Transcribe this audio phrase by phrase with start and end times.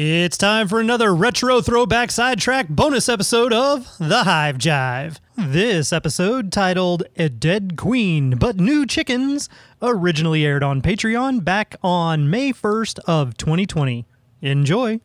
[0.00, 5.18] It's time for another retro throwback sidetrack bonus episode of The Hive Jive.
[5.36, 9.48] This episode, titled A Dead Queen But New Chickens,
[9.82, 14.06] originally aired on Patreon back on May 1st of 2020.
[14.40, 15.00] Enjoy.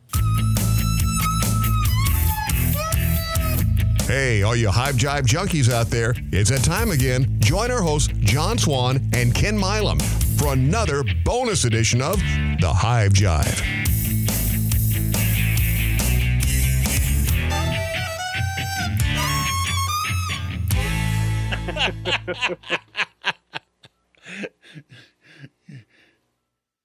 [4.06, 7.40] Hey, all you Hive Jive junkies out there, it's that time again.
[7.40, 9.98] Join our hosts, John Swan and Ken Milam,
[10.38, 12.18] for another bonus edition of
[12.60, 13.83] The Hive Jive.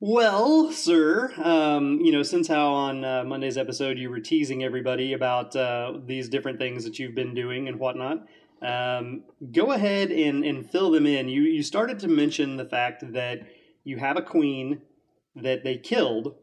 [0.01, 5.11] Well, sir, um, you know, since how on uh, Monday's episode you were teasing everybody
[5.11, 8.25] about uh, these different things that you've been doing and whatnot,
[8.61, 11.27] um, go ahead and, and fill them in.
[11.27, 13.41] You, you started to mention the fact that
[13.83, 14.81] you have a queen
[15.35, 16.35] that they killed.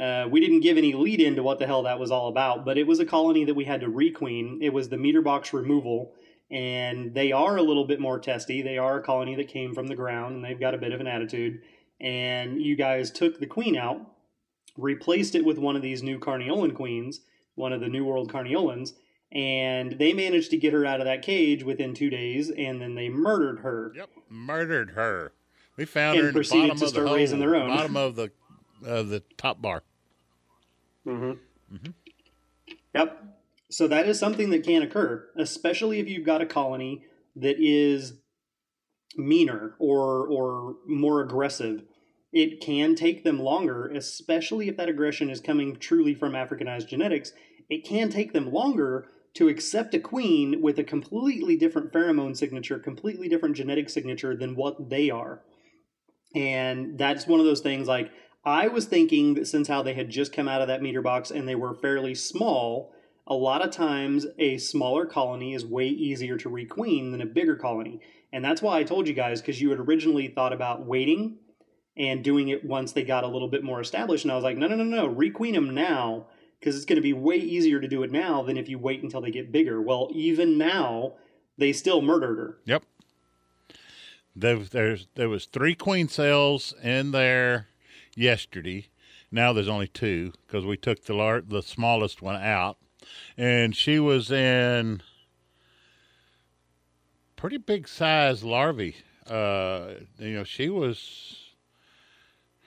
[0.00, 2.78] Uh, we didn't give any lead into what the hell that was all about, but
[2.78, 4.58] it was a colony that we had to requeen.
[4.62, 6.12] It was the meter box removal,
[6.50, 8.62] and they are a little bit more testy.
[8.62, 11.00] They are a colony that came from the ground, and they've got a bit of
[11.00, 11.60] an attitude
[12.00, 14.00] and you guys took the queen out,
[14.76, 17.20] replaced it with one of these new Carniolan queens,
[17.54, 18.94] one of the New World Carniolans,
[19.32, 22.94] and they managed to get her out of that cage within two days, and then
[22.94, 23.92] they murdered her.
[23.94, 25.32] Yep, murdered her.
[25.76, 27.54] We found And her in the proceeded bottom to of the start hole, raising their
[27.54, 27.68] own.
[27.68, 28.30] bottom of the
[28.84, 29.82] of the top bar.
[31.06, 31.90] Mm-hmm.
[32.94, 33.24] Yep.
[33.70, 37.04] So that is something that can occur, especially if you've got a colony
[37.36, 38.14] that is
[39.16, 41.82] meaner or or more aggressive.
[42.32, 47.32] It can take them longer, especially if that aggression is coming truly from Africanized genetics.
[47.68, 52.78] It can take them longer to accept a queen with a completely different pheromone signature,
[52.78, 55.42] completely different genetic signature than what they are.
[56.34, 58.10] And that's one of those things like
[58.44, 61.30] I was thinking that since how they had just come out of that meter box
[61.30, 62.92] and they were fairly small,
[63.30, 67.54] a lot of times a smaller colony is way easier to requeen than a bigger
[67.54, 68.00] colony.
[68.32, 71.36] And that's why I told you guys, because you had originally thought about waiting
[71.96, 74.24] and doing it once they got a little bit more established.
[74.24, 76.26] And I was like, no, no, no, no, requeen them now,
[76.58, 79.02] because it's going to be way easier to do it now than if you wait
[79.02, 79.80] until they get bigger.
[79.80, 81.14] Well, even now,
[81.56, 82.58] they still murdered her.
[82.64, 82.82] Yep.
[84.34, 87.68] There, there's there was three queen cells in there
[88.16, 88.86] yesterday.
[89.30, 92.78] Now there's only two because we took the lar- the smallest one out,
[93.36, 95.02] and she was in
[97.36, 98.96] pretty big size larvae.
[99.26, 101.52] Uh, you know, she was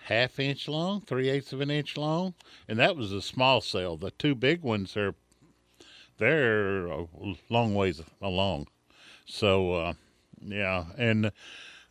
[0.05, 2.33] half inch long, three eighths of an inch long,
[2.67, 3.97] and that was a small cell.
[3.97, 5.15] The two big ones are
[6.17, 7.05] they're a
[7.49, 8.67] long ways along.
[9.25, 9.93] So uh,
[10.41, 11.31] yeah, and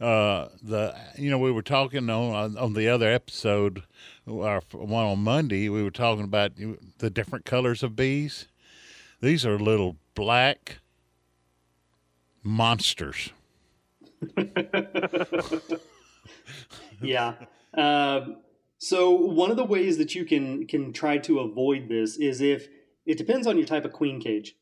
[0.02, 3.84] uh, the you know we were talking on on the other episode,
[4.26, 6.52] our one on Monday, we were talking about
[6.98, 8.48] the different colors of bees.
[9.20, 10.78] These are little black
[12.42, 13.30] monsters.
[17.00, 17.34] yeah.
[17.74, 18.38] Um,
[18.78, 22.66] so one of the ways that you can can try to avoid this is if
[23.06, 24.56] it depends on your type of queen cage.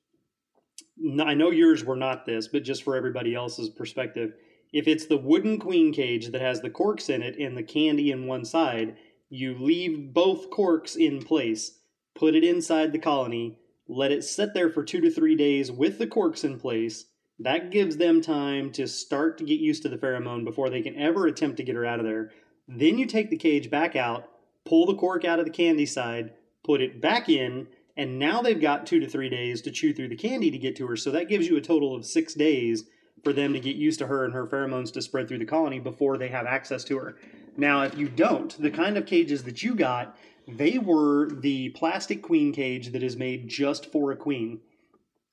[1.19, 4.35] I know yours were not this, but just for everybody else's perspective,
[4.73, 8.11] if it's the wooden queen cage that has the corks in it and the candy
[8.11, 8.97] in one side,
[9.29, 11.79] you leave both corks in place,
[12.15, 13.59] put it inside the colony,
[13.89, 17.07] let it sit there for two to three days with the corks in place.
[17.39, 20.97] That gives them time to start to get used to the pheromone before they can
[20.97, 22.31] ever attempt to get her out of there.
[22.69, 24.29] Then you take the cage back out,
[24.65, 27.67] pull the cork out of the candy side, put it back in,
[27.97, 30.77] and now they've got two to three days to chew through the candy to get
[30.77, 30.97] to her.
[30.97, 32.85] So that gives you a total of six days
[33.23, 35.79] for them to get used to her and her pheromones to spread through the colony
[35.79, 37.17] before they have access to her.
[37.57, 40.17] Now, if you don't, the kind of cages that you got,
[40.49, 44.61] they were the plastic queen cage that is made just for a queen.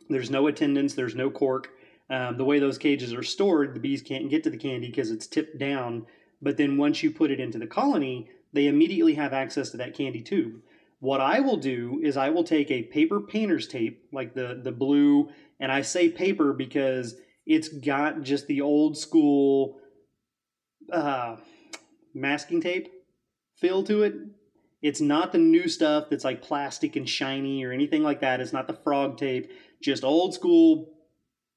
[0.10, 1.70] There's no attendance, there's no cork.
[2.10, 5.12] Um, the way those cages are stored, the bees can't get to the candy because
[5.12, 6.06] it's tipped down.
[6.42, 9.94] But then once you put it into the colony, they immediately have access to that
[9.94, 10.62] candy tube.
[11.00, 14.72] What I will do is I will take a paper painter's tape, like the the
[14.72, 15.30] blue,
[15.60, 17.16] and I say paper because
[17.48, 19.80] it's got just the old school
[20.92, 21.38] uh,
[22.14, 22.92] masking tape
[23.56, 24.16] feel to it.
[24.82, 28.42] It's not the new stuff that's like plastic and shiny or anything like that.
[28.42, 29.50] It's not the frog tape,
[29.82, 30.94] just old school,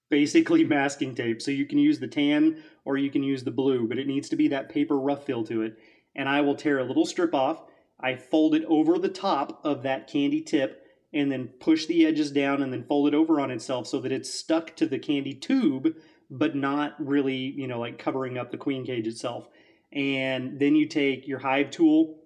[0.08, 1.42] basically masking tape.
[1.42, 4.28] So you can use the tan or you can use the blue, but it needs
[4.30, 5.76] to be that paper rough feel to it.
[6.14, 7.64] And I will tear a little strip off.
[7.98, 10.79] I fold it over the top of that candy tip
[11.12, 14.12] and then push the edges down and then fold it over on itself so that
[14.12, 15.96] it's stuck to the candy tube,
[16.30, 19.48] but not really, you know, like covering up the queen cage itself.
[19.92, 22.20] And then you take your hive tool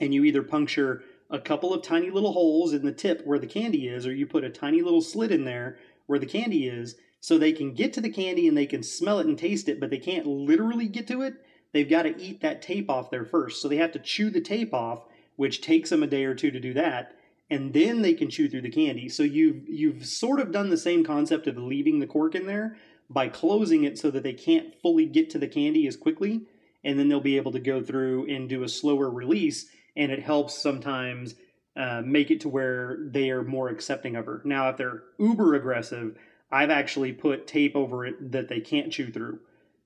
[0.00, 3.46] and you either puncture a couple of tiny little holes in the tip where the
[3.46, 6.96] candy is, or you put a tiny little slit in there where the candy is,
[7.20, 9.80] so they can get to the candy and they can smell it and taste it,
[9.80, 11.34] but they can't literally get to it.
[11.72, 13.60] They've got to eat that tape off there first.
[13.60, 15.04] So they have to chew the tape off,
[15.36, 17.17] which takes them a day or two to do that,
[17.50, 19.08] and then they can chew through the candy.
[19.08, 22.76] So you've you've sort of done the same concept of leaving the cork in there
[23.10, 26.42] by closing it so that they can't fully get to the candy as quickly,
[26.84, 30.22] and then they'll be able to go through and do a slower release and it
[30.22, 31.34] helps sometimes
[31.76, 34.40] uh, make it to where they are more accepting of her.
[34.44, 36.16] Now, if they're uber aggressive,
[36.50, 39.40] I've actually put tape over it that they can't chew through,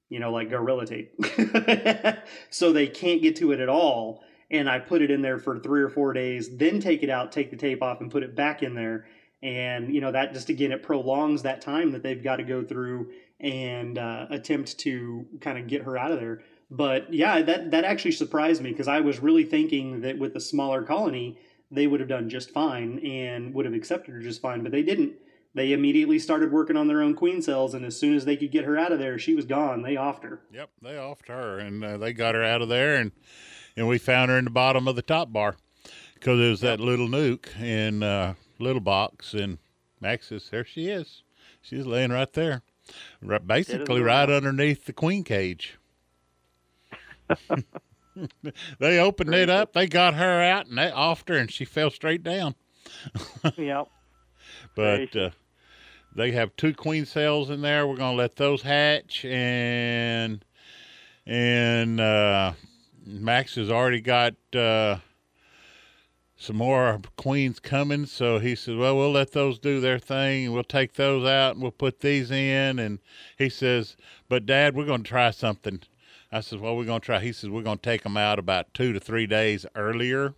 [0.09, 1.13] you know, like Gorilla Tape.
[2.51, 4.23] so they can't get to it at all.
[4.53, 7.33] And I put it in there for three or four days, then take it out,
[7.33, 9.07] take the tape off, and put it back in there.
[9.43, 12.63] And, you know, that just again, it prolongs that time that they've got to go
[12.63, 13.11] through
[13.41, 16.43] and uh, attempt to kind of get her out of there.
[16.71, 20.41] But yeah, that that actually surprised me because I was really thinking that with a
[20.41, 21.39] smaller colony,
[21.71, 24.83] they would have done just fine and would have accepted her just fine, but they
[24.83, 25.15] didn't.
[25.55, 28.51] They immediately started working on their own queen cells, and as soon as they could
[28.51, 29.83] get her out of there, she was gone.
[29.83, 30.41] They offed her.
[30.51, 33.13] Yep, they offed her, and uh, they got her out of there, and
[33.77, 35.57] and we found her in the bottom of the top bar
[36.15, 36.79] because it was yep.
[36.79, 39.59] that little nuke in uh, little box, and
[40.01, 41.23] Max says, "There she is.
[41.61, 42.63] She's laying right there,
[43.21, 45.79] right, basically right underneath the queen cage."
[48.79, 49.73] they opened it up.
[49.73, 52.55] They got her out and they offed her, and she fell straight down.
[53.57, 53.89] yep.
[54.75, 55.31] But uh,
[56.15, 57.87] they have two queen cells in there.
[57.87, 60.45] We're gonna let those hatch, and
[61.27, 62.53] and uh,
[63.05, 64.99] Max has already got uh,
[66.37, 68.07] some more queens coming.
[68.07, 71.55] So he says, "Well, we'll let those do their thing, and we'll take those out,
[71.55, 72.99] and we'll put these in." And
[73.39, 73.97] he says,
[74.29, 75.83] "But Dad, we're gonna try something."
[76.35, 77.21] I says, well, we're going to try.
[77.21, 80.35] He says, we're going to take them out about two to three days earlier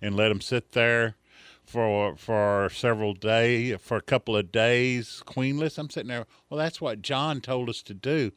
[0.00, 1.16] and let them sit there
[1.64, 5.78] for for several day for a couple of days, queenless.
[5.78, 8.30] I'm sitting there, well, that's what John told us to do.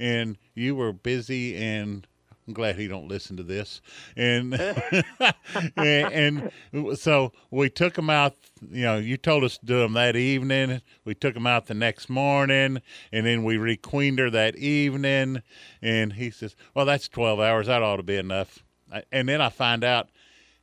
[0.00, 2.08] And you were busy and
[2.48, 3.82] I'm glad he don't listen to this.
[4.16, 4.54] And,
[5.76, 8.36] and, and so we took him out.
[8.70, 10.80] You know, you told us to do him that evening.
[11.04, 12.80] We took him out the next morning,
[13.12, 15.42] and then we requeened her that evening.
[15.82, 17.66] And he says, "Well, that's twelve hours.
[17.66, 18.64] That ought to be enough."
[19.12, 20.08] And then I find out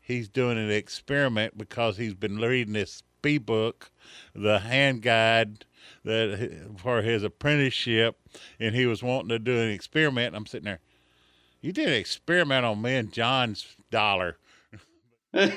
[0.01, 3.91] he's doing an experiment because he's been reading this bee book,
[4.33, 5.65] the hand guide
[6.03, 8.17] that for his apprenticeship,
[8.59, 10.35] and he was wanting to do an experiment.
[10.35, 10.79] I'm sitting there
[11.65, 14.37] you did an experiment on me and John's dollar.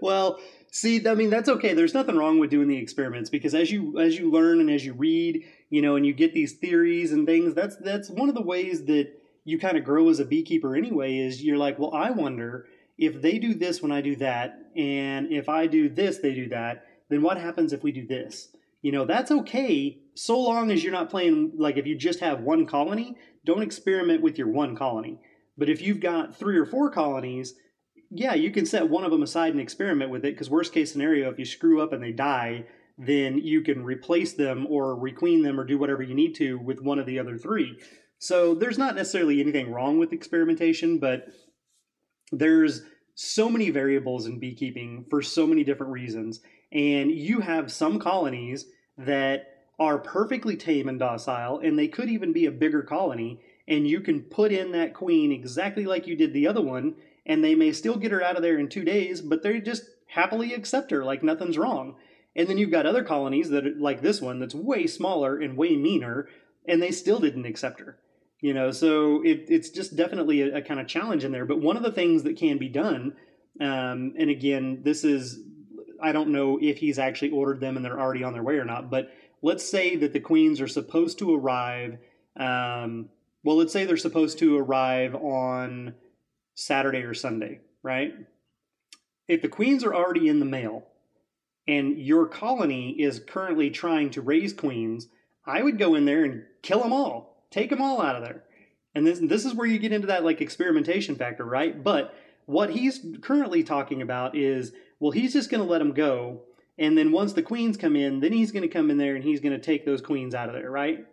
[0.00, 1.74] well, see, I mean that's okay.
[1.74, 4.82] There's nothing wrong with doing the experiments because as you as you learn and as
[4.84, 8.34] you read, you know, and you get these theories and things, that's that's one of
[8.34, 9.12] the ways that
[9.44, 12.66] you kind of grow as a beekeeper anyway is you're like, well, I wonder
[12.96, 16.48] if they do this when I do that, and if I do this, they do
[16.48, 18.55] that, then what happens if we do this?
[18.86, 22.42] You know, that's okay so long as you're not playing like if you just have
[22.42, 25.18] one colony, don't experiment with your one colony.
[25.58, 27.54] But if you've got three or four colonies,
[28.12, 30.92] yeah, you can set one of them aside and experiment with it because worst case
[30.92, 32.66] scenario, if you screw up and they die,
[32.96, 36.80] then you can replace them or requeen them or do whatever you need to with
[36.80, 37.76] one of the other three.
[38.20, 41.26] So there's not necessarily anything wrong with experimentation, but
[42.30, 42.82] there's
[43.16, 46.40] so many variables in beekeeping for so many different reasons.
[46.70, 48.66] And you have some colonies
[48.98, 53.40] that are perfectly tame and docile, and they could even be a bigger colony.
[53.68, 56.94] And you can put in that queen exactly like you did the other one,
[57.26, 59.84] and they may still get her out of there in two days, but they just
[60.06, 61.96] happily accept her like nothing's wrong.
[62.36, 65.56] And then you've got other colonies that, are, like this one, that's way smaller and
[65.56, 66.28] way meaner,
[66.68, 67.98] and they still didn't accept her.
[68.40, 71.46] You know, so it, it's just definitely a, a kind of challenge in there.
[71.46, 73.14] But one of the things that can be done,
[73.60, 75.40] um, and again, this is,
[76.00, 78.64] I don't know if he's actually ordered them and they're already on their way or
[78.64, 79.10] not, but
[79.42, 81.98] let's say that the queens are supposed to arrive.
[82.36, 83.08] Um,
[83.44, 85.94] well, let's say they're supposed to arrive on
[86.54, 88.14] Saturday or Sunday, right?
[89.28, 90.86] If the queens are already in the mail
[91.68, 95.08] and your colony is currently trying to raise queens,
[95.44, 98.44] I would go in there and kill them all, take them all out of there.
[98.94, 101.82] And this, this is where you get into that like experimentation factor, right?
[101.82, 102.14] But
[102.46, 106.42] what he's currently talking about is, well, he's just going to let them go
[106.78, 109.24] and then once the queens come in, then he's going to come in there and
[109.24, 111.06] he's going to take those queens out of there, right?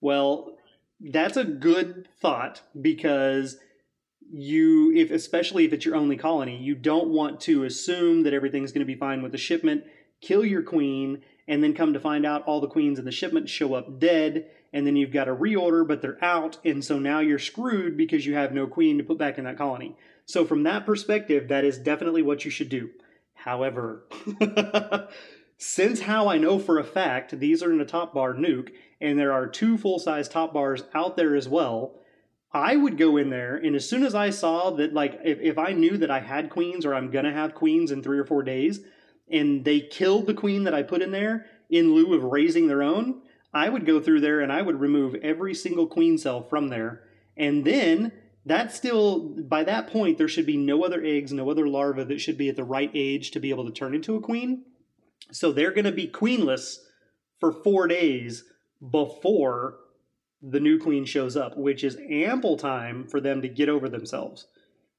[0.00, 0.56] Well,
[1.00, 3.56] that's a good thought because
[4.28, 8.72] you if especially if it's your only colony, you don't want to assume that everything's
[8.72, 9.84] going to be fine with the shipment,
[10.20, 13.48] kill your queen and then come to find out all the queens in the shipment
[13.48, 17.20] show up dead and then you've got to reorder, but they're out, and so now
[17.20, 19.96] you're screwed because you have no queen to put back in that colony.
[20.26, 22.90] So from that perspective, that is definitely what you should do.
[23.46, 24.02] However,
[25.56, 29.16] since how I know for a fact these are in a top bar nuke, and
[29.16, 32.00] there are two full size top bars out there as well,
[32.52, 35.58] I would go in there, and as soon as I saw that, like, if, if
[35.58, 38.42] I knew that I had queens or I'm gonna have queens in three or four
[38.42, 38.80] days,
[39.30, 42.82] and they killed the queen that I put in there in lieu of raising their
[42.82, 43.22] own,
[43.54, 47.04] I would go through there and I would remove every single queen cell from there.
[47.36, 48.10] And then
[48.46, 52.20] that still, by that point, there should be no other eggs, no other larvae that
[52.20, 54.64] should be at the right age to be able to turn into a queen.
[55.32, 56.78] So they're going to be queenless
[57.40, 58.44] for four days
[58.90, 59.78] before
[60.40, 64.46] the new queen shows up, which is ample time for them to get over themselves.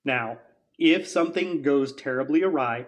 [0.04, 0.40] Now,
[0.78, 2.88] if something goes terribly awry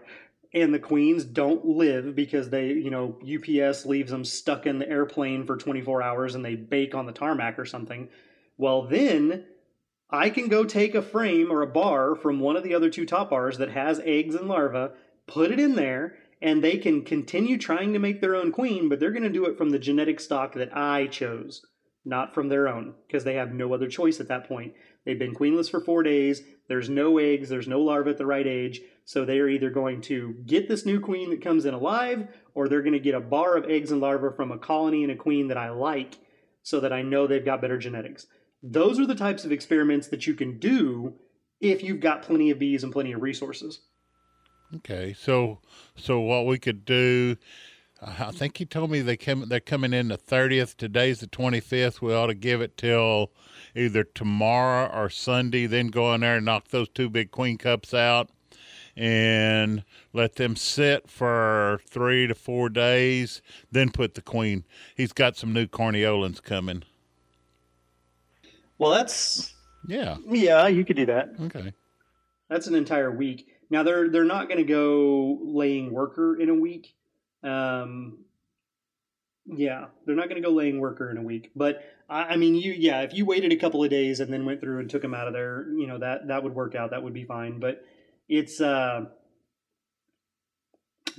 [0.53, 4.89] and the queens don't live because they, you know, UPS leaves them stuck in the
[4.89, 8.09] airplane for 24 hours and they bake on the tarmac or something,
[8.57, 9.45] well, then
[10.11, 13.05] I can go take a frame or a bar from one of the other two
[13.05, 14.93] top bars that has eggs and larvae,
[15.27, 18.99] put it in there, and they can continue trying to make their own queen, but
[18.99, 21.63] they're going to do it from the genetic stock that I chose,
[22.05, 24.73] not from their own, because they have no other choice at that point.
[25.05, 26.41] They've been queenless for four days.
[26.67, 27.49] There's no eggs.
[27.49, 28.81] There's no larvae at the right age.
[29.05, 32.67] So they are either going to get this new queen that comes in alive, or
[32.67, 35.15] they're going to get a bar of eggs and larvae from a colony and a
[35.15, 36.17] queen that I like,
[36.63, 38.27] so that I know they've got better genetics.
[38.61, 41.15] Those are the types of experiments that you can do
[41.61, 43.81] if you've got plenty of bees and plenty of resources.
[44.75, 45.59] Okay, so
[45.95, 47.37] so what we could do,
[48.01, 50.77] I think he told me they come they're coming in the thirtieth.
[50.77, 52.01] Today's the twenty fifth.
[52.01, 53.31] We ought to give it till
[53.75, 55.65] either tomorrow or Sunday.
[55.65, 58.29] Then go in there and knock those two big queen cups out,
[58.95, 63.41] and let them sit for three to four days.
[63.71, 64.65] Then put the queen.
[64.95, 66.83] He's got some new Carniolans coming.
[68.79, 69.53] Well, that's
[69.87, 70.17] Yeah.
[70.27, 71.35] yeah, you could do that.
[71.39, 71.73] Okay.
[72.49, 73.47] That's an entire week.
[73.69, 76.95] Now they're they're not going to go laying worker in a week.
[77.43, 78.19] Um,
[79.45, 81.51] yeah, they're not going to go laying worker in a week.
[81.55, 84.45] But I, I mean, you yeah, if you waited a couple of days and then
[84.45, 86.91] went through and took them out of there, you know that that would work out.
[86.91, 87.59] That would be fine.
[87.59, 87.85] But
[88.27, 89.05] it's uh,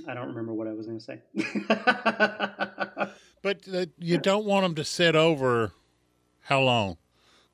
[0.07, 1.21] I don't remember what I was going to say.
[3.43, 5.71] But uh, you don't want them to sit over
[6.41, 6.97] how long?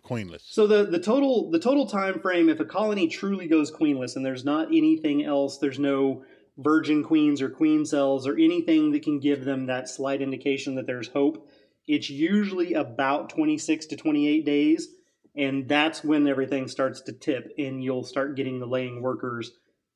[0.08, 0.42] Queenless.
[0.46, 4.26] So the the total the total time frame if a colony truly goes queenless and
[4.26, 6.24] there's not anything else, there's no
[6.58, 10.88] virgin queens or queen cells or anything that can give them that slight indication that
[10.88, 11.50] there's hope.
[11.88, 14.88] It's usually about 26 to 28 days
[15.36, 19.52] and that's when everything starts to tip and you'll start getting the laying workers.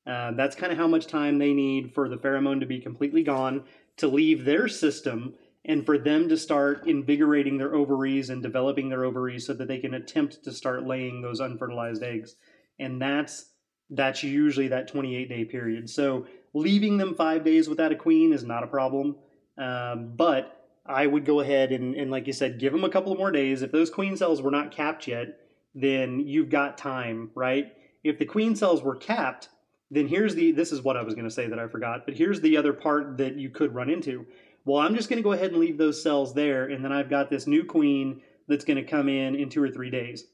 [0.06, 3.24] Uh, that's kind of how much time they need for the pheromone to be completely
[3.24, 3.64] gone
[3.98, 9.04] to leave their system and for them to start invigorating their ovaries and developing their
[9.04, 12.36] ovaries so that they can attempt to start laying those unfertilized eggs.
[12.80, 13.52] And that's
[13.90, 15.90] that's usually that 28 day period.
[15.90, 19.16] So leaving them five days without a queen is not a problem.
[19.58, 23.16] Um, but i would go ahead and, and like you said give them a couple
[23.16, 23.62] more days.
[23.62, 25.40] If those queen cells were not capped yet
[25.76, 27.74] then you've got time right?
[28.04, 29.50] If the queen cells were capped
[29.92, 32.16] then here's the this is what i was going to say that i forgot but
[32.16, 34.26] here's the other part that you could run into
[34.64, 37.10] well, I'm just going to go ahead and leave those cells there, and then I've
[37.10, 40.26] got this new queen that's going to come in in two or three days.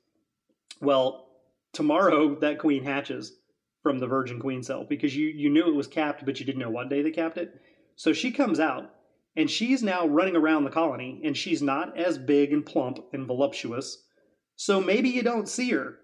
[0.82, 1.30] Well,
[1.72, 3.38] tomorrow that queen hatches
[3.84, 6.62] from the virgin queen cell because you, you knew it was capped, but you didn't
[6.62, 7.62] know what day they capped it.
[7.96, 8.94] So she comes out,
[9.38, 13.26] and she's now running around the colony, and she's not as big and plump and
[13.26, 14.04] voluptuous.
[14.58, 16.00] So maybe you don't see her,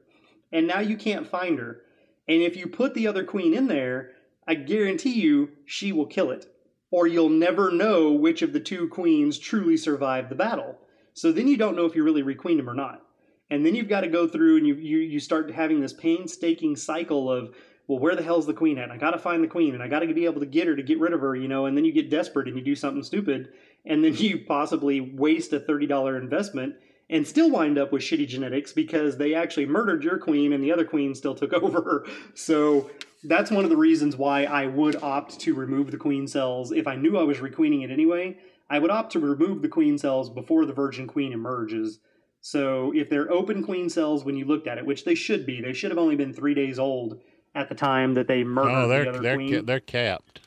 [0.52, 1.82] and now you can't find her.
[2.28, 4.12] And if you put the other queen in there,
[4.48, 6.53] I guarantee you she will kill it
[6.94, 10.78] or you'll never know which of the two queens truly survived the battle.
[11.16, 13.02] So then you don't know if you really requeened them or not.
[13.50, 16.76] And then you've got to go through and you, you, you start having this painstaking
[16.76, 17.56] cycle of,
[17.88, 18.92] well, where the hell's the queen at?
[18.92, 20.76] I got to find the queen and I got to be able to get her
[20.76, 22.76] to get rid of her, you know, and then you get desperate and you do
[22.76, 23.50] something stupid
[23.88, 26.76] and then you possibly waste a $30 investment
[27.10, 30.72] and still wind up with shitty genetics because they actually murdered your queen and the
[30.72, 32.06] other queen still took over.
[32.36, 32.92] So
[33.24, 36.88] that's one of the reasons why I would opt to remove the queen cells if
[36.88, 38.38] I knew I was requeening it anyway.
[38.70, 42.00] I would opt to remove the queen cells before the virgin queen emerges.
[42.42, 45.62] So if they're open queen cells when you looked at it, which they should be,
[45.62, 47.20] they should have only been three days old
[47.56, 49.54] at the time that they oh, murdered Oh, the they're other they're queen.
[49.54, 50.40] ca- they're capped.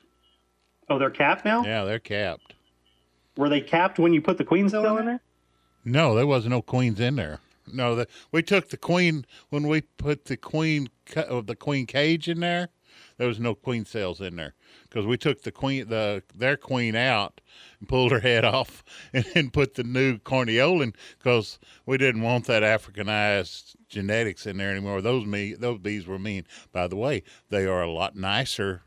[0.90, 1.64] oh, they're capped now.
[1.64, 2.54] Yeah, they're capped.
[3.37, 5.21] Were they capped when you put the queen cell in there?
[5.85, 7.38] No, there wasn't no queens in there.
[7.73, 12.28] No, the, we took the queen when we put the queen of the queen cage
[12.28, 12.68] in there.
[13.18, 16.94] there was no queen cells in there because we took the queen the their queen
[16.94, 17.40] out
[17.78, 18.82] and pulled her head off
[19.12, 24.70] and then put the new Carniolan because we didn't want that Africanized genetics in there
[24.70, 25.00] anymore.
[25.00, 26.44] Those me those bees were mean.
[26.72, 28.82] By the way, they are a lot nicer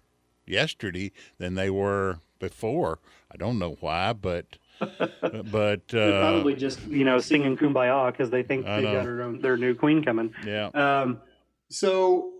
[0.46, 3.00] yesterday than they were before.
[3.32, 8.44] I don't know why, but but uh, probably just you know singing kumbaya because they
[8.44, 10.34] think they got their, own, their new queen coming.
[10.46, 10.68] yeah.
[10.68, 11.22] Um,
[11.70, 12.32] so,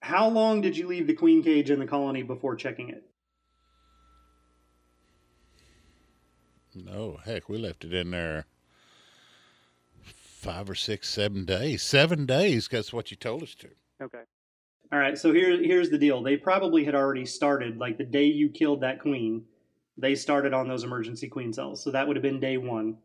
[0.00, 3.04] how long did you leave the queen cage in the colony before checking it?
[6.74, 8.46] No, heck, we left it in there
[10.38, 11.82] five or six, seven days.
[11.82, 13.68] Seven days, that's what you told us to.
[14.00, 14.22] Okay.
[14.92, 15.18] All right.
[15.18, 16.22] So here, here's the deal.
[16.22, 19.44] They probably had already started, like the day you killed that queen.
[19.96, 21.82] They started on those emergency queen cells.
[21.82, 22.98] So that would have been day one,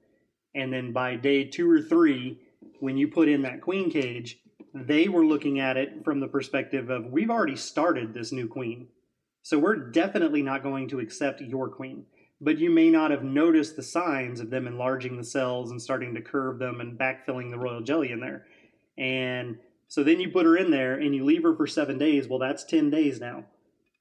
[0.53, 2.39] and then by day two or three,
[2.79, 4.39] when you put in that queen cage,
[4.73, 8.87] they were looking at it from the perspective of we've already started this new queen.
[9.43, 12.05] So we're definitely not going to accept your queen.
[12.41, 16.13] But you may not have noticed the signs of them enlarging the cells and starting
[16.15, 18.47] to curve them and backfilling the royal jelly in there.
[18.97, 22.27] And so then you put her in there and you leave her for seven days.
[22.27, 23.45] Well, that's 10 days now.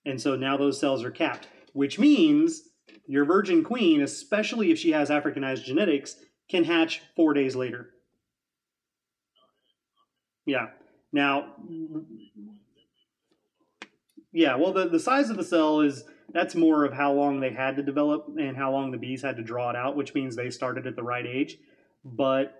[0.05, 2.63] And so now those cells are capped, which means
[3.07, 6.17] your virgin queen, especially if she has Africanized genetics,
[6.49, 7.91] can hatch four days later.
[10.47, 10.69] Yeah.
[11.13, 11.55] Now,
[14.33, 17.51] yeah, well, the, the size of the cell is that's more of how long they
[17.51, 20.35] had to develop and how long the bees had to draw it out, which means
[20.35, 21.59] they started at the right age.
[22.05, 22.59] But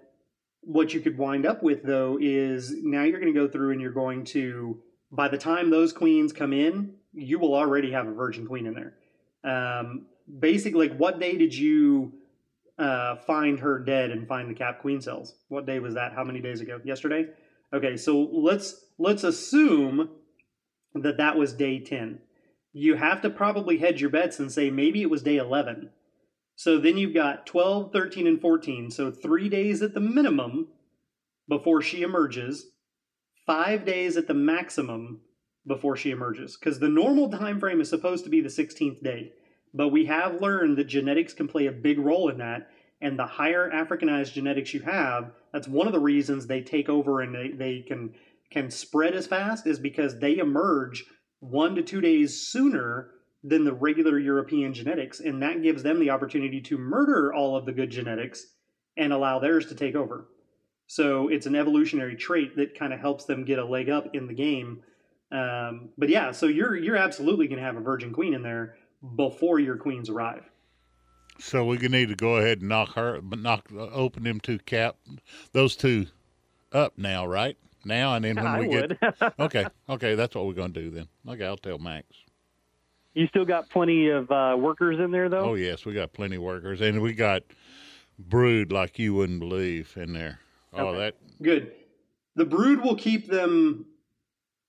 [0.61, 3.81] what you could wind up with, though, is now you're going to go through and
[3.81, 8.13] you're going to, by the time those queens come in, you will already have a
[8.13, 8.95] virgin queen in there.
[9.45, 10.07] Um,
[10.39, 12.13] basically, like, what day did you
[12.79, 15.35] uh, find her dead and find the cap queen cells?
[15.49, 16.13] What day was that?
[16.13, 16.81] How many days ago?
[16.85, 17.27] Yesterday.
[17.73, 20.11] Okay, so let's let's assume
[20.95, 22.21] that that was day ten.
[22.73, 25.91] You have to probably hedge your bets and say maybe it was day eleven.
[26.55, 28.91] So then you've got 12, 13, and 14.
[28.91, 30.69] So three days at the minimum
[31.49, 32.67] before she emerges,
[33.47, 35.23] five days at the maximum
[35.67, 36.57] before she emerges.
[36.57, 39.33] Because the normal time frame is supposed to be the 16th day.
[39.75, 42.71] But we have learned that genetics can play a big role in that.
[43.03, 47.21] And the higher Africanized genetics you have, that's one of the reasons they take over
[47.21, 48.15] and they, they can
[48.51, 51.05] can spread as fast is because they emerge
[51.41, 53.09] one to two days sooner
[53.43, 57.67] than the regular European genetics, and that gives them the opportunity to murder all of
[57.67, 58.47] the good genetics
[58.97, 60.29] and allow theirs to take over.
[60.87, 64.27] So it's an evolutionary trait that kind of helps them get a leg up in
[64.27, 64.83] the game.
[65.33, 68.77] Um, but yeah, so you're you're absolutely going to have a virgin queen in there
[69.17, 70.45] before your queens arrive.
[71.39, 74.97] So we need to go ahead and knock her, knock, open them two cap,
[75.53, 76.07] those two
[76.73, 77.57] up now, right?
[77.85, 78.99] Now and then when I we would.
[79.01, 81.09] get okay, okay, that's what we're gonna do then.
[81.29, 82.07] Okay, I'll tell Max.
[83.15, 85.51] you still got plenty of uh, workers in there, though.
[85.51, 87.43] Oh yes, we got plenty of workers, and we got
[88.19, 90.39] brood like you wouldn't believe in there.
[90.73, 90.99] Oh, Okay.
[90.99, 91.73] that Good.
[92.37, 93.85] The brood will keep them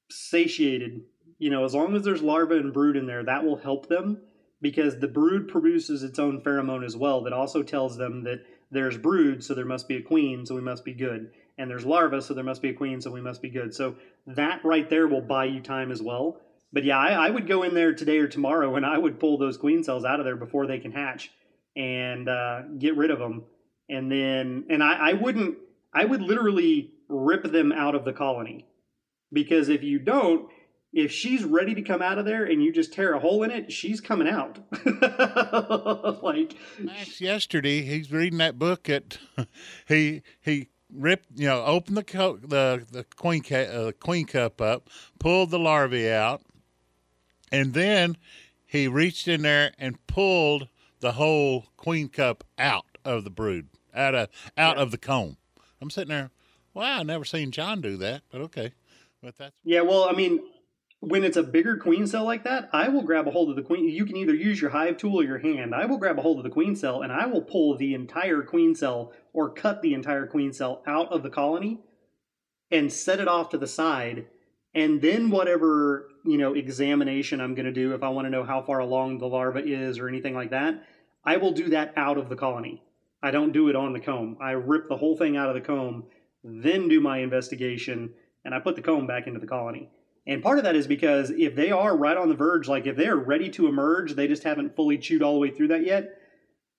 [0.10, 1.02] satiated.
[1.38, 4.22] You know, as long as there's larvae and brood in there, that will help them
[4.64, 8.98] because the brood produces its own pheromone as well that also tells them that there's
[8.98, 11.32] brood, so there must be a queen, so we must be good.
[11.58, 13.76] And there's larvae, so there must be a queen, so we must be good.
[13.76, 13.96] So
[14.26, 16.40] that right there will buy you time as well.
[16.72, 19.38] But yeah, I, I would go in there today or tomorrow and I would pull
[19.38, 21.30] those queen cells out of there before they can hatch
[21.76, 23.44] and uh, get rid of them.
[23.90, 25.58] And then, and I, I wouldn't,
[25.94, 28.66] I would literally rip them out of the colony
[29.32, 30.50] because if you don't,
[30.94, 33.50] if she's ready to come out of there and you just tear a hole in
[33.50, 34.60] it, she's coming out.
[36.24, 37.82] like, Max yesterday.
[37.82, 39.18] He's reading that book at
[39.88, 44.62] he he ripped you know opened the co- the the queen ca- uh, queen cup
[44.62, 46.44] up, pulled the larvae out,
[47.52, 48.16] and then
[48.66, 50.68] he reached in there and pulled
[51.00, 55.38] the whole queen cup out of the brood, out of out of the comb.
[55.82, 56.30] I'm sitting there.
[56.76, 58.74] Wow, I never seen John do that, but okay.
[59.22, 60.42] But that's yeah, well, I mean,
[61.06, 63.62] when it's a bigger queen cell like that, I will grab a hold of the
[63.62, 63.90] queen.
[63.90, 65.76] You can either use your hive tool or your hand.
[65.76, 68.42] I will grab a hold of the queen cell and I will pull the entire
[68.42, 71.82] queen cell or cut the entire queen cell out of the colony
[72.72, 74.28] and set it off to the side.
[74.74, 78.46] And then whatever, you know, examination I'm going to do, if I want to know
[78.46, 80.84] how far along the larva is or anything like that,
[81.26, 82.82] I will do that out of the colony.
[83.22, 84.38] I don't do it on the comb.
[84.42, 86.06] I rip the whole thing out of the comb,
[86.46, 88.14] then do my investigation,
[88.46, 89.90] and I put the comb back into the colony.
[90.26, 92.96] And part of that is because if they are right on the verge, like if
[92.96, 96.18] they're ready to emerge, they just haven't fully chewed all the way through that yet.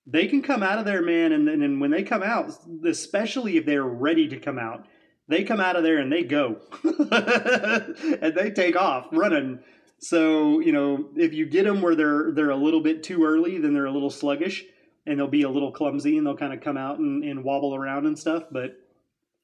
[0.07, 2.53] They can come out of there, man, and then and when they come out,
[2.85, 4.87] especially if they're ready to come out,
[5.29, 9.61] they come out of there and they go, and they take off running.
[9.99, 13.59] So you know, if you get them where they're they're a little bit too early,
[13.59, 14.65] then they're a little sluggish
[15.07, 17.75] and they'll be a little clumsy and they'll kind of come out and, and wobble
[17.75, 18.45] around and stuff.
[18.51, 18.77] But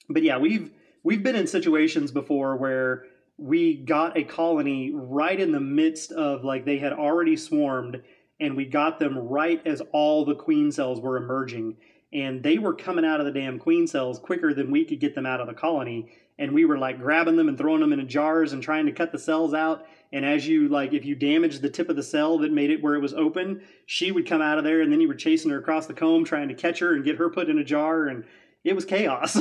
[0.08, 0.70] but yeah, we've
[1.02, 3.04] we've been in situations before where
[3.40, 8.02] we got a colony right in the midst of like they had already swarmed
[8.38, 11.76] and we got them right as all the queen cells were emerging.
[12.12, 15.14] And they were coming out of the damn queen cells quicker than we could get
[15.14, 16.10] them out of the colony.
[16.38, 19.12] And we were like grabbing them and throwing them in jars and trying to cut
[19.12, 19.86] the cells out.
[20.12, 22.82] And as you like if you damaged the tip of the cell that made it
[22.82, 25.50] where it was open she would come out of there and then you were chasing
[25.52, 28.08] her across the comb trying to catch her and get her put in a jar
[28.08, 28.24] and
[28.64, 29.40] it was chaos.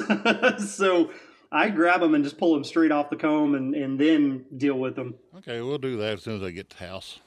[0.60, 1.12] So
[1.52, 4.76] i grab them and just pull them straight off the comb and, and then deal
[4.76, 7.20] with them Okay, we'll do that as soon as I get to the house.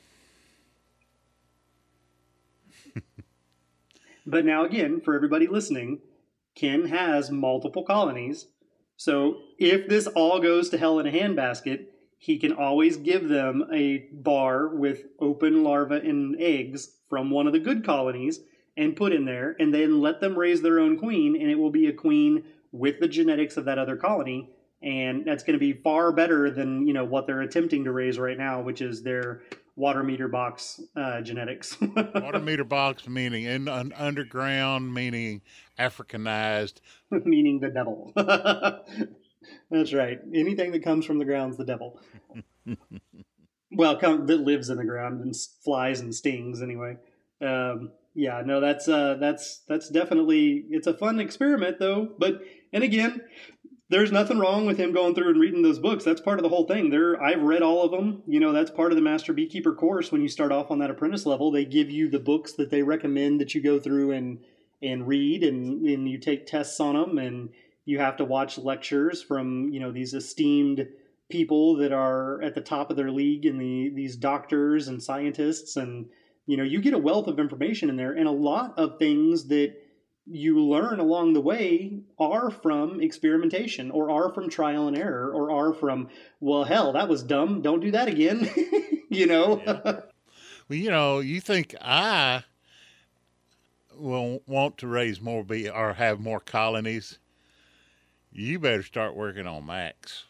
[4.26, 6.00] But now, again, for everybody listening,
[6.54, 8.46] Ken has multiple colonies.
[8.96, 11.87] So if this all goes to hell in a handbasket,
[12.18, 17.52] he can always give them a bar with open larvae and eggs from one of
[17.52, 18.40] the good colonies
[18.76, 21.70] and put in there, and then let them raise their own queen, and it will
[21.70, 24.50] be a queen with the genetics of that other colony.
[24.82, 28.18] And that's going to be far better than you know what they're attempting to raise
[28.18, 29.42] right now, which is their
[29.76, 31.76] water meter box uh, genetics.
[32.14, 35.40] Water meter box meaning in un, underground, meaning
[35.78, 36.80] Africanized.
[37.11, 38.12] meaning the devil.
[39.70, 40.18] That's right.
[40.35, 42.00] Anything that comes from the ground's the devil.
[43.70, 46.96] well, come, that lives in the ground and flies and stings anyway.
[47.40, 52.11] Um, yeah, no, that's uh, that's that's definitely it's a fun experiment though.
[52.18, 53.22] But and again,
[53.92, 56.02] there's nothing wrong with him going through and reading those books.
[56.02, 56.88] That's part of the whole thing.
[56.88, 58.22] There, I've read all of them.
[58.26, 60.11] You know, that's part of the Master Beekeeper course.
[60.11, 62.82] When you start off on that apprentice level, they give you the books that they
[62.82, 64.38] recommend that you go through and
[64.80, 67.50] and read, and and you take tests on them, and
[67.85, 70.88] you have to watch lectures from you know these esteemed
[71.28, 75.76] people that are at the top of their league, and the these doctors and scientists,
[75.76, 76.06] and
[76.46, 79.48] you know you get a wealth of information in there, and a lot of things
[79.48, 79.74] that
[80.26, 85.50] you learn along the way are from experimentation or are from trial and error or
[85.50, 86.08] are from
[86.40, 88.48] well hell that was dumb don't do that again
[89.11, 89.61] you know
[90.68, 92.44] Well, you know, you think I
[93.94, 97.18] will want to raise more bee or have more colonies?
[98.30, 100.24] You better start working on Max.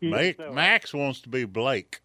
[0.00, 0.52] Yes, Ma- so.
[0.52, 2.00] Max wants to be Blake.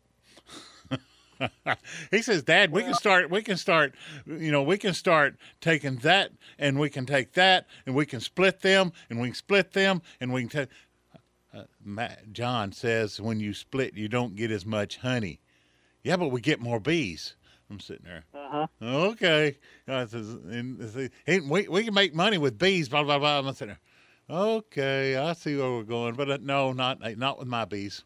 [2.12, 3.30] he says, "Dad, we can start.
[3.30, 3.96] We can start.
[4.26, 8.20] You know, we can start taking that, and we can take that, and we can
[8.20, 10.70] split them, and we can split them, and we can take."
[11.54, 15.40] Uh, Ma- John says, "When you split, you don't get as much honey."
[16.04, 17.36] Yeah, but we get more bees.
[17.70, 18.26] I'm sitting there.
[18.34, 18.68] Uh-huh.
[18.82, 19.58] Okay.
[19.88, 22.90] Uh, says, and, I "Hey, we we can make money with bees.
[22.90, 23.40] Blah blah blah.
[23.40, 23.80] I'm sitting there.
[24.38, 28.04] Okay, I see where we're going, but uh, no, not not with my bees.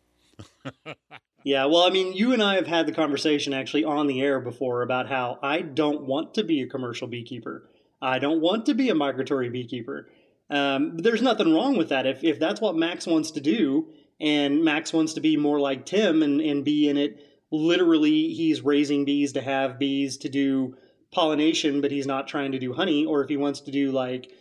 [1.43, 4.39] yeah well i mean you and i have had the conversation actually on the air
[4.39, 7.69] before about how i don't want to be a commercial beekeeper.
[8.01, 10.07] I don't want to be a migratory beekeeper.
[10.49, 12.07] Um, there's nothing wrong with that.
[12.07, 13.87] If, if that's what max wants to do
[14.19, 18.61] and max wants to be more like tim and, and be in it literally he's
[18.61, 20.75] raising bees to have bees to do
[21.11, 23.05] pollination but he's not trying to do honey.
[23.05, 24.31] Or if he wants to do like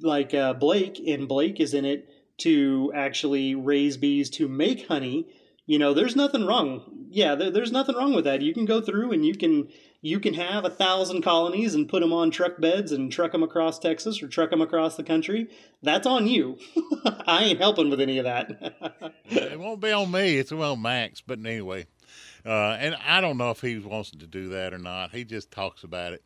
[0.00, 5.28] like uh, blake and blake is in it to actually raise bees to make honey
[5.68, 8.80] you know there's nothing wrong yeah there, there's nothing wrong with that you can go
[8.80, 9.68] through and you can
[10.00, 13.42] you can have a thousand colonies and put them on truck beds and truck them
[13.42, 15.48] across texas or truck them across the country
[15.82, 16.58] that's on you
[17.26, 18.74] i ain't helping with any of that
[19.26, 20.38] it won't be on me.
[20.38, 21.20] It's on Max.
[21.20, 21.86] But anyway,
[22.44, 25.12] uh, and I don't know if he wants to do that or not.
[25.12, 26.22] He just talks about it.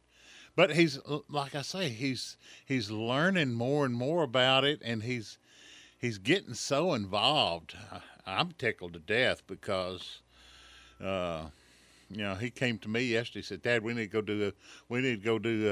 [0.54, 5.38] But he's like I say, he's he's learning more and more about it, and he's
[5.98, 7.74] he's getting so involved.
[8.26, 10.20] I'm tickled to death because,
[11.02, 11.46] uh,
[12.10, 13.40] you know, he came to me yesterday.
[13.40, 14.54] He said, "Dad, we need to go do the,
[14.88, 15.68] we need to go do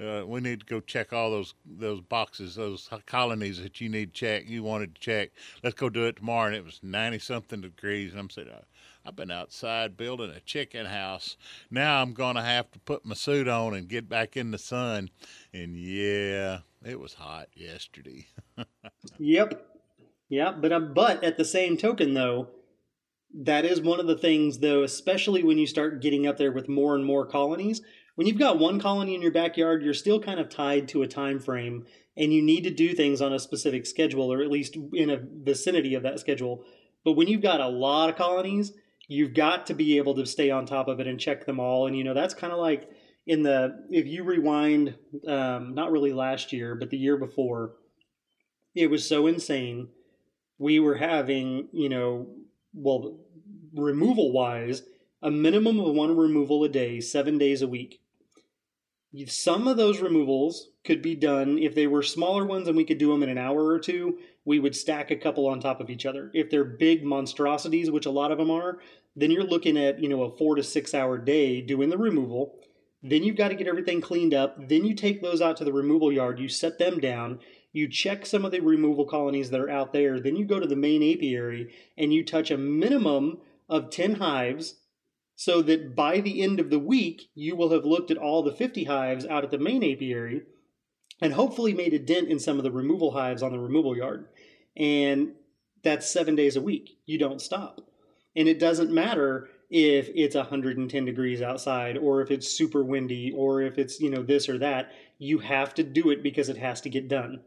[0.00, 3.88] uh, uh, we need to go check all those those boxes, those colonies that you
[3.88, 4.48] need to check.
[4.48, 5.30] You wanted to check.
[5.62, 8.48] Let's go do it tomorrow." And it was ninety something degrees, and I'm saying.
[8.48, 8.62] "Uh,
[9.04, 11.36] I've been outside building a chicken house.
[11.70, 14.58] Now I'm going to have to put my suit on and get back in the
[14.58, 15.10] sun.
[15.52, 18.26] And yeah, it was hot yesterday.
[19.18, 19.71] Yep.
[20.32, 22.48] Yeah, but um, but at the same token though,
[23.34, 26.70] that is one of the things though, especially when you start getting up there with
[26.70, 27.82] more and more colonies.
[28.14, 31.06] When you've got one colony in your backyard, you're still kind of tied to a
[31.06, 31.84] time frame
[32.16, 35.20] and you need to do things on a specific schedule or at least in a
[35.20, 36.64] vicinity of that schedule.
[37.04, 38.72] But when you've got a lot of colonies,
[39.08, 41.86] you've got to be able to stay on top of it and check them all.
[41.86, 42.88] And you know, that's kind of like
[43.26, 44.94] in the if you rewind
[45.28, 47.72] um, not really last year, but the year before,
[48.74, 49.88] it was so insane.
[50.62, 52.28] We were having, you know,
[52.72, 53.18] well,
[53.74, 54.84] removal wise,
[55.20, 58.00] a minimum of one removal a day, seven days a week.
[59.26, 62.98] Some of those removals could be done if they were smaller ones and we could
[62.98, 64.18] do them in an hour or two.
[64.44, 66.30] We would stack a couple on top of each other.
[66.32, 68.78] If they're big monstrosities, which a lot of them are,
[69.16, 72.54] then you're looking at you know a four to six hour day doing the removal.
[73.02, 74.68] Then you've got to get everything cleaned up.
[74.68, 76.38] Then you take those out to the removal yard.
[76.38, 77.40] You set them down.
[77.72, 80.20] You check some of the removal colonies that are out there.
[80.20, 84.74] Then you go to the main apiary and you touch a minimum of 10 hives
[85.34, 88.52] so that by the end of the week, you will have looked at all the
[88.52, 90.42] 50 hives out at the main apiary
[91.20, 94.26] and hopefully made a dent in some of the removal hives on the removal yard.
[94.76, 95.32] And
[95.82, 96.98] that's seven days a week.
[97.06, 97.80] You don't stop.
[98.36, 103.62] And it doesn't matter if it's 110 degrees outside or if it's super windy or
[103.62, 104.92] if it's, you know, this or that.
[105.18, 107.40] You have to do it because it has to get done.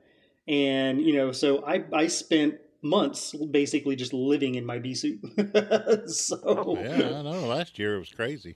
[0.47, 5.19] And, you know, so I, I spent months basically just living in my bee suit.
[6.09, 7.47] so yeah, I know.
[7.47, 8.55] Last year it was crazy.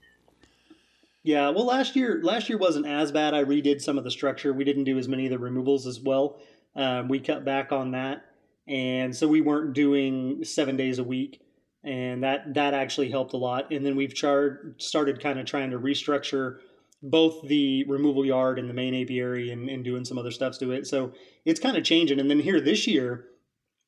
[1.22, 3.34] Yeah, well, last year last year wasn't as bad.
[3.34, 4.52] I redid some of the structure.
[4.52, 6.40] We didn't do as many of the removals as well.
[6.74, 8.24] Um, we cut back on that,
[8.66, 11.42] and so we weren't doing seven days a week,
[11.84, 13.70] and that that actually helped a lot.
[13.70, 16.60] And then we've char- started kind of trying to restructure
[17.02, 20.72] both the removal yard and the main apiary and, and doing some other stuff to
[20.72, 20.86] it.
[20.86, 21.12] So
[21.44, 22.20] it's kind of changing.
[22.20, 23.26] And then here this year,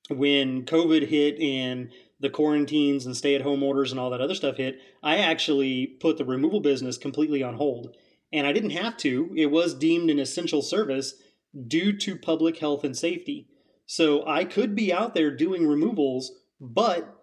[0.08, 4.34] when COVID hit and the quarantines and stay at home orders and all that other
[4.34, 7.94] stuff hit, I actually put the removal business completely on hold.
[8.32, 11.14] And I didn't have to, it was deemed an essential service
[11.66, 13.48] due to public health and safety.
[13.84, 17.18] So I could be out there doing removals, but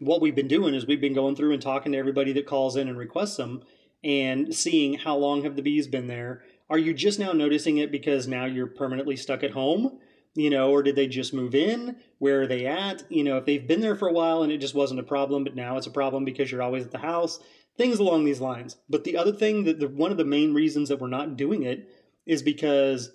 [0.00, 2.76] what we've been doing is we've been going through and talking to everybody that calls
[2.76, 3.62] in and requests them
[4.04, 6.42] and seeing how long have the bees been there.
[6.70, 9.98] Are you just now noticing it because now you're permanently stuck at home?
[10.34, 11.96] you know, or did they just move in?
[12.18, 13.04] Where are they at?
[13.08, 15.44] You know, if they've been there for a while and it just wasn't a problem,
[15.44, 17.38] but now it's a problem because you're always at the house,
[17.76, 18.76] things along these lines.
[18.88, 21.62] But the other thing that the, one of the main reasons that we're not doing
[21.62, 21.88] it
[22.26, 23.12] is because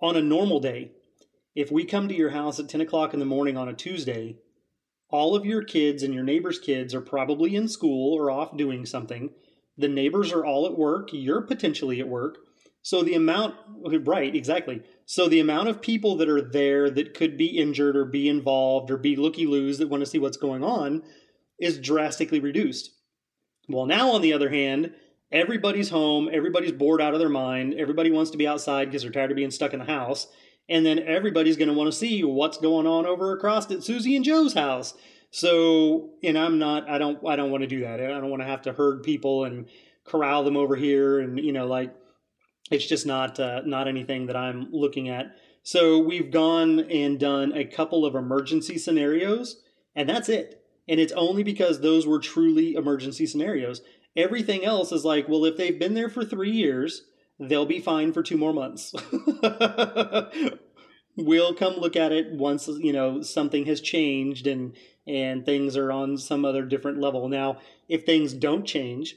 [0.00, 0.92] on a normal day,
[1.54, 4.36] if we come to your house at 10 o'clock in the morning on a Tuesday,
[5.08, 8.86] all of your kids and your neighbors' kids are probably in school or off doing
[8.86, 9.30] something.
[9.78, 11.10] The neighbors are all at work.
[11.12, 12.38] You're potentially at work.
[12.82, 13.56] So the amount,
[14.04, 14.80] right, exactly.
[15.06, 18.90] So the amount of people that are there that could be injured or be involved
[18.90, 21.02] or be looky loos that want to see what's going on
[21.58, 22.92] is drastically reduced.
[23.68, 24.92] Well, now on the other hand,
[25.32, 29.10] everybody's home, everybody's bored out of their mind, everybody wants to be outside because they're
[29.10, 30.28] tired of being stuck in the house,
[30.68, 34.14] and then everybody's going to want to see what's going on over across at Susie
[34.14, 34.94] and Joe's house.
[35.30, 38.00] So, and I'm not, I don't, I don't want to do that.
[38.00, 39.66] I don't want to have to herd people and
[40.06, 41.94] corral them over here, and you know, like
[42.70, 45.36] it's just not uh, not anything that I'm looking at.
[45.62, 49.62] So we've gone and done a couple of emergency scenarios,
[49.94, 50.62] and that's it.
[50.88, 53.82] And it's only because those were truly emergency scenarios.
[54.16, 57.02] Everything else is like, well, if they've been there for three years,
[57.40, 58.94] they'll be fine for two more months.
[61.16, 64.76] we'll come look at it once you know something has changed and
[65.06, 67.28] and things are on some other different level.
[67.28, 69.16] Now, if things don't change,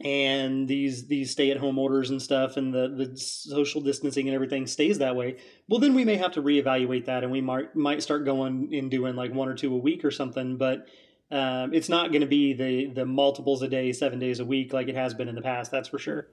[0.00, 4.34] and these these stay at home orders and stuff and the the social distancing and
[4.34, 5.36] everything stays that way
[5.68, 8.90] well then we may have to reevaluate that and we might might start going and
[8.90, 10.56] doing like one or two a week or something.
[10.56, 10.88] But
[11.30, 14.72] um, it's not going to be the the multiples a day seven days a week
[14.72, 16.28] like it has been in the past that's for sure.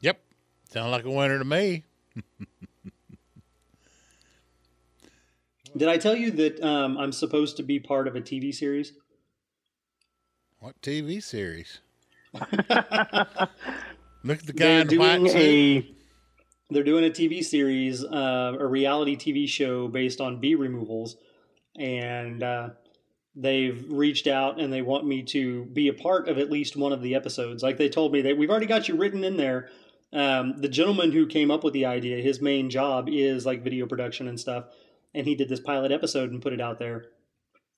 [0.00, 0.20] Yep.
[0.70, 1.84] Sound like a winner to me
[5.78, 8.92] did i tell you that um, i'm supposed to be part of a tv series
[10.60, 11.80] what tv series
[14.24, 15.94] Look at the guy they're doing a.
[16.70, 21.16] They're doing a TV series, uh, a reality TV show based on bee removals,
[21.78, 22.70] and uh,
[23.34, 26.92] they've reached out and they want me to be a part of at least one
[26.92, 27.62] of the episodes.
[27.62, 29.70] Like they told me that we've already got you written in there.
[30.12, 33.86] Um, the gentleman who came up with the idea, his main job is like video
[33.86, 34.64] production and stuff,
[35.14, 37.06] and he did this pilot episode and put it out there,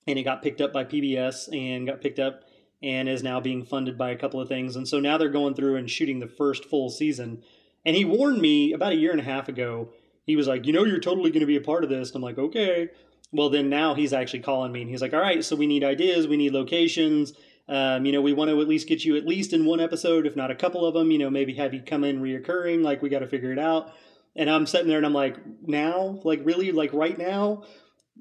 [0.07, 2.45] and it got picked up by PBS and got picked up
[2.83, 4.77] and is now being funded by a couple of things.
[4.77, 7.43] And so now they're going through and shooting the first full season.
[7.85, 9.90] And he warned me about a year and a half ago.
[10.25, 12.09] He was like, You know, you're totally going to be a part of this.
[12.09, 12.88] And I'm like, Okay.
[13.33, 15.85] Well, then now he's actually calling me and he's like, All right, so we need
[15.85, 17.35] ideas, we need locations.
[17.69, 20.27] Um, you know, we want to at least get you at least in one episode,
[20.27, 21.11] if not a couple of them.
[21.11, 22.83] You know, maybe have you come in reoccurring.
[22.83, 23.93] Like, we got to figure it out.
[24.37, 26.21] And I'm sitting there and I'm like, Now?
[26.25, 26.73] Like, really?
[26.73, 27.64] Like, right now?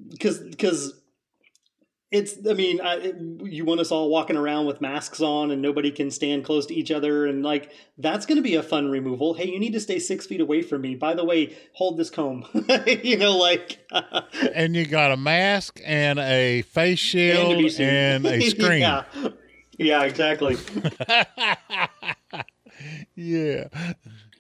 [0.10, 0.94] Because, because
[2.12, 5.62] it's i mean I, it, you want us all walking around with masks on and
[5.62, 8.90] nobody can stand close to each other and like that's going to be a fun
[8.90, 11.98] removal hey you need to stay six feet away from me by the way hold
[11.98, 12.46] this comb
[12.88, 13.80] you know like
[14.56, 19.04] and you got a mask and a face shield And a and, a screen yeah.
[19.78, 20.58] yeah exactly
[23.16, 23.68] yeah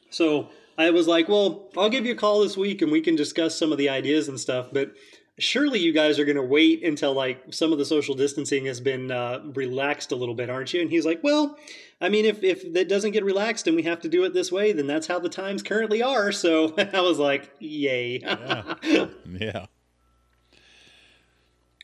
[0.09, 3.15] So I was like, well, I'll give you a call this week and we can
[3.15, 4.69] discuss some of the ideas and stuff.
[4.71, 4.93] But
[5.37, 8.79] surely you guys are going to wait until like some of the social distancing has
[8.79, 10.79] been uh, relaxed a little bit, aren't you?
[10.81, 11.57] And he's like, well,
[11.99, 14.53] I mean, if if that doesn't get relaxed and we have to do it this
[14.53, 16.31] way, then that's how the times currently are.
[16.39, 18.19] So I was like, yay.
[19.29, 19.65] yeah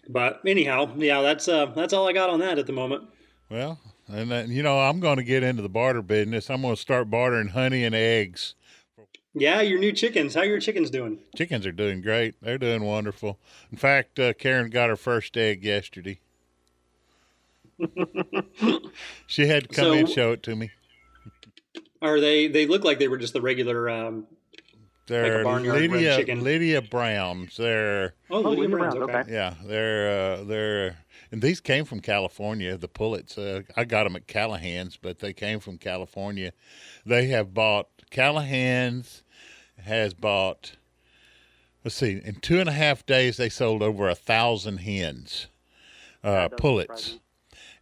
[0.07, 3.05] but anyhow, yeah, that's uh, that's all I got on that at the moment.
[3.49, 6.75] well and then, you know i'm going to get into the barter business i'm going
[6.75, 8.53] to start bartering honey and eggs
[9.35, 10.33] Yeah, your new chickens.
[10.33, 11.19] How your chickens doing?
[11.35, 13.37] chickens are doing great they're doing wonderful
[13.71, 16.17] in fact uh, karen got her first egg yesterday
[19.27, 20.71] she had to come in and show it to me
[22.01, 22.47] Are they?
[22.47, 23.89] They look like they were just the regular.
[23.89, 24.27] Um,
[25.07, 26.43] they're barnyard red lydia chicken.
[26.43, 29.19] lydia browns they're oh, Oh, Lydia Lydia Browns, Browns, okay.
[29.19, 29.33] okay.
[29.33, 30.97] Yeah, they're uh, they're
[31.31, 32.77] and these came from California.
[32.77, 36.53] The pullets, uh, I got them at Callahan's, but they came from California.
[37.05, 39.23] They have bought Callahan's
[39.85, 40.75] has bought.
[41.83, 45.47] Let's see, in two and a half days they sold over a thousand hens,
[46.23, 47.19] uh, pullets,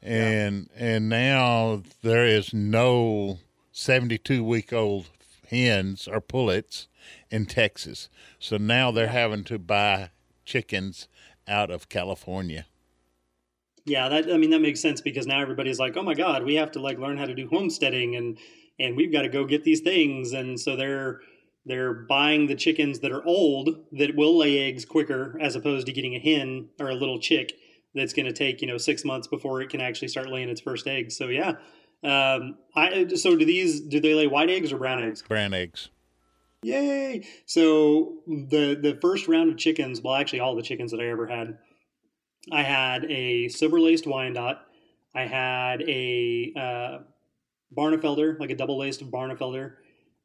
[0.01, 3.39] and and now there is no
[3.71, 5.09] seventy-two week old
[5.49, 6.87] hens or pullets
[7.31, 8.09] in Texas.
[8.39, 10.09] So now they're having to buy
[10.45, 11.07] chickens
[11.47, 12.65] out of California.
[13.85, 16.55] Yeah, that I mean that makes sense because now everybody's like, "Oh my god, we
[16.55, 18.37] have to like learn how to do homesteading and
[18.79, 21.21] and we've got to go get these things." And so they're
[21.65, 25.93] they're buying the chickens that are old that will lay eggs quicker as opposed to
[25.93, 27.53] getting a hen or a little chick
[27.95, 30.61] that's going to take, you know, 6 months before it can actually start laying its
[30.61, 31.17] first eggs.
[31.17, 31.53] So yeah.
[32.03, 35.21] Um I so do these do they lay white eggs or brown eggs?
[35.21, 35.89] Brown eggs.
[36.63, 37.25] Yay!
[37.45, 41.27] So the the first round of chickens, well, actually all the chickens that I ever
[41.27, 41.57] had,
[42.51, 44.59] I had a silver laced Wyandotte.
[45.15, 46.97] I had a uh,
[47.75, 49.75] Barnevelder, like a double laced Barnevelder.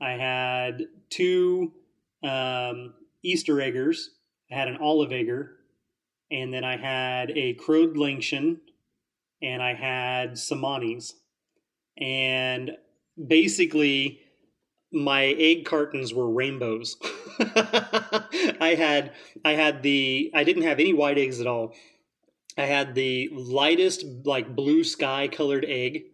[0.01, 1.73] I had two
[2.23, 4.11] um, Easter eggers.
[4.51, 5.57] I had an olive egger,
[6.31, 8.59] and then I had a Croad Langshan,
[9.43, 11.13] and I had Samanis.
[12.01, 12.73] And
[13.27, 14.21] basically,
[14.93, 16.97] my egg cartons were rainbows.
[17.41, 19.13] I had
[19.45, 21.75] I had the I didn't have any white eggs at all.
[22.57, 26.05] I had the lightest like blue sky colored egg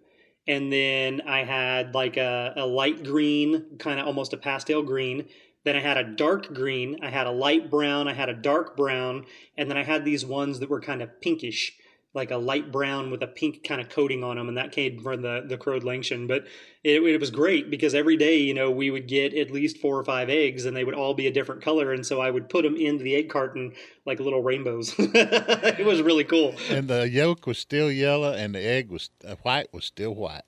[0.46, 5.26] and then I had like a, a light green, kind of almost a pastel green.
[5.64, 8.76] Then I had a dark green, I had a light brown, I had a dark
[8.76, 9.24] brown,
[9.56, 11.72] and then I had these ones that were kind of pinkish,
[12.14, 15.00] like a light brown with a pink kind of coating on them, and that came
[15.00, 16.28] from the the Croad Langshan.
[16.28, 16.46] But
[16.84, 19.98] it, it was great because every day, you know, we would get at least four
[19.98, 22.48] or five eggs, and they would all be a different color, and so I would
[22.48, 23.72] put them into the egg carton
[24.06, 24.94] like little rainbows.
[24.98, 26.54] it was really cool.
[26.70, 30.44] And the yolk was still yellow, and the egg was uh, white was still white.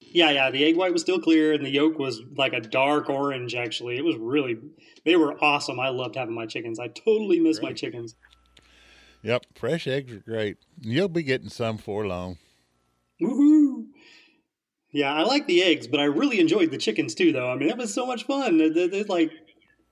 [0.00, 0.50] Yeah, yeah.
[0.50, 3.54] The egg white was still clear, and the yolk was like a dark orange.
[3.54, 4.58] Actually, it was really.
[5.06, 5.80] They were awesome.
[5.80, 6.78] I loved having my chickens.
[6.78, 8.14] I totally miss my chickens.
[9.26, 10.56] Yep, fresh eggs are great.
[10.80, 12.38] You'll be getting some for long.
[13.20, 13.86] Woohoo!
[14.92, 17.32] Yeah, I like the eggs, but I really enjoyed the chickens too.
[17.32, 18.58] Though I mean, that was so much fun.
[18.58, 19.32] They, they, like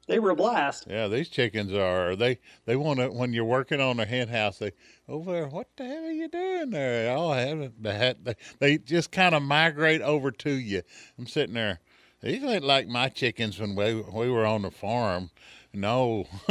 [0.06, 0.86] they were a blast.
[0.88, 4.58] Yeah, these chickens are they they want to when you're working on a hen house.
[4.58, 4.70] They
[5.08, 5.48] oh, over there.
[5.48, 7.16] What the hell are you doing there?
[7.16, 7.34] Oh,
[7.80, 10.82] they, had- they they just kind of migrate over to you.
[11.18, 11.80] I'm sitting there.
[12.22, 15.30] These ain't like my chickens when we we were on the farm.
[15.74, 16.26] No,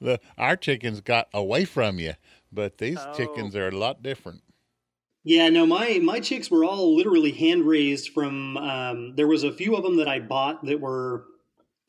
[0.00, 2.14] the our chickens got away from you,
[2.52, 3.12] but these Oh.
[3.12, 4.42] chickens are a lot different.
[5.24, 8.56] Yeah, no, my my chicks were all literally hand raised from.
[8.56, 11.24] Um, there was a few of them that I bought that were,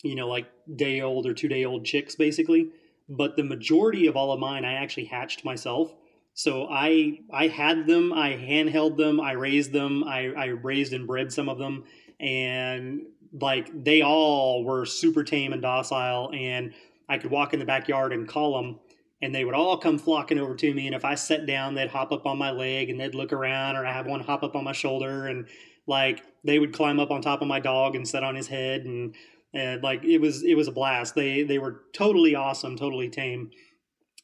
[0.03, 2.69] you know, like day old or two day old chicks, basically.
[3.07, 5.93] But the majority of all of mine, I actually hatched myself.
[6.33, 11.07] So I I had them, I handheld them, I raised them, I, I raised and
[11.07, 11.85] bred some of them,
[12.19, 16.73] and like they all were super tame and docile, and
[17.07, 18.79] I could walk in the backyard and call them,
[19.21, 20.87] and they would all come flocking over to me.
[20.87, 23.75] And if I sat down, they'd hop up on my leg and they'd look around,
[23.75, 25.47] or I have one hop up on my shoulder, and
[25.87, 28.81] like they would climb up on top of my dog and sit on his head,
[28.85, 29.15] and,
[29.53, 31.15] and like it was it was a blast.
[31.15, 33.51] They they were totally awesome, totally tame.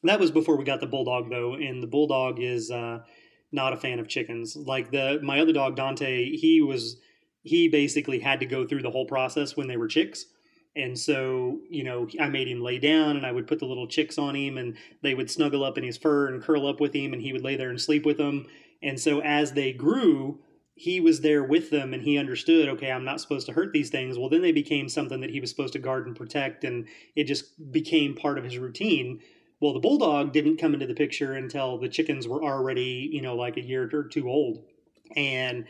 [0.02, 3.00] That was before we got the bulldog though, and the bulldog is uh,
[3.52, 4.56] not a fan of chickens.
[4.56, 6.98] Like the my other dog Dante, he was
[7.46, 10.26] he basically had to go through the whole process when they were chicks
[10.74, 13.86] And so, you know, I made him lay down and I would put the little
[13.88, 16.92] chicks on him and they would snuggle up in his fur and curl up with
[16.94, 18.46] him and he would lay there and sleep with them.
[18.82, 20.40] And so as they grew,
[20.74, 23.88] he was there with them and he understood, okay, I'm not supposed to hurt these
[23.88, 24.18] things.
[24.18, 27.24] Well, then they became something that he was supposed to guard and protect and it
[27.24, 29.20] just became part of his routine.
[29.60, 33.34] Well, the bulldog didn't come into the picture until the chickens were already, you know,
[33.34, 34.62] like a year or two old.
[35.16, 35.64] And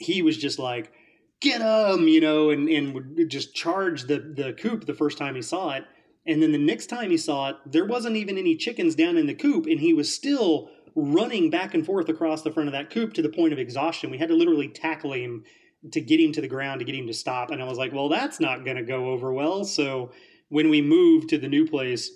[0.00, 0.92] he was just like,
[1.40, 5.34] get him, you know, and, and would just charge the, the coop the first time
[5.34, 5.84] he saw it.
[6.26, 9.26] And then the next time he saw it, there wasn't even any chickens down in
[9.26, 12.90] the coop, and he was still running back and forth across the front of that
[12.90, 14.10] coop to the point of exhaustion.
[14.10, 15.44] We had to literally tackle him
[15.92, 17.50] to get him to the ground to get him to stop.
[17.50, 19.64] And I was like, well, that's not going to go over well.
[19.64, 20.12] So
[20.50, 22.10] when we moved to the new place,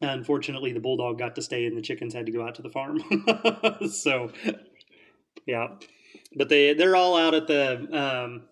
[0.00, 2.70] unfortunately, the bulldog got to stay and the chickens had to go out to the
[2.70, 3.00] farm.
[3.92, 4.32] so,
[5.46, 5.68] yeah
[6.36, 8.42] but they they're all out at the um,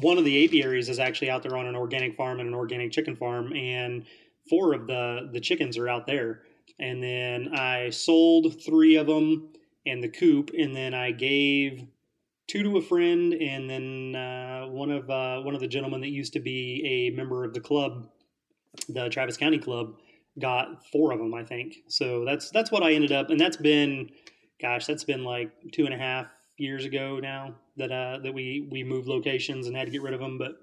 [0.00, 2.92] one of the apiaries is actually out there on an organic farm and an organic
[2.92, 4.04] chicken farm, and
[4.48, 6.42] four of the the chickens are out there.
[6.78, 9.48] And then I sold three of them
[9.86, 11.86] and the coop, and then I gave
[12.48, 16.10] two to a friend, and then uh, one of uh, one of the gentlemen that
[16.10, 18.08] used to be a member of the club,
[18.88, 19.94] the Travis County Club,
[20.38, 21.76] got four of them, I think.
[21.88, 24.10] So that's that's what I ended up, and that's been,
[24.60, 26.26] gosh, that's been like two and a half
[26.56, 30.14] years ago now that uh, that we we moved locations and had to get rid
[30.14, 30.38] of them.
[30.38, 30.60] But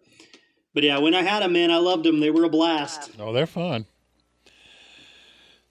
[0.73, 2.19] but yeah, when I had them, man, I loved them.
[2.19, 3.11] They were a blast.
[3.19, 3.85] Oh, they're fun.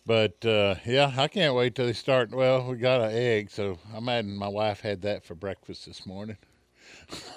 [0.05, 2.31] But uh, yeah, I can't wait till they start.
[2.31, 4.37] Well, we got an egg, so I'm adding.
[4.37, 6.39] My wife had that for breakfast this morning.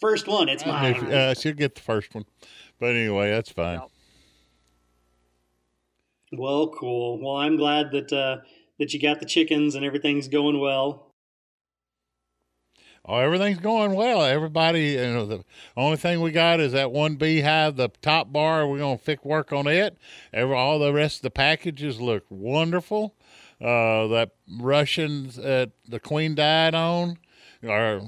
[0.00, 0.94] first one, it's mine.
[1.12, 2.24] Uh, she'll get the first one,
[2.78, 3.80] but anyway, that's fine.
[6.32, 7.20] Well, cool.
[7.20, 8.38] Well, I'm glad that uh,
[8.78, 11.09] that you got the chickens and everything's going well.
[13.06, 14.22] Oh, everything's going well.
[14.22, 15.44] Everybody, you know, the
[15.76, 18.66] only thing we got is that one beehive, the top bar.
[18.66, 19.96] We're gonna fix work on it.
[20.32, 23.14] Every all the rest of the packages look wonderful.
[23.60, 27.18] Uh, that Russians that the queen died on,
[27.62, 28.02] or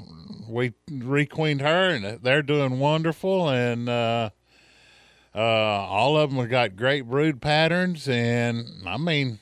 [0.49, 3.49] we requeened her, and they're doing wonderful.
[3.49, 4.30] And uh,
[5.34, 8.09] uh, all of them have got great brood patterns.
[8.09, 9.40] And I mean,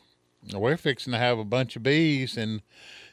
[0.52, 2.62] we're fixing to have a bunch of bees and